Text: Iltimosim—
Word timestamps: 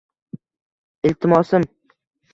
Iltimosim— 1.11 1.67